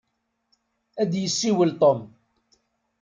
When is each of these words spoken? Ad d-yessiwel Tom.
Ad 1.01 1.07
d-yessiwel 1.11 1.71
Tom. 1.79 1.99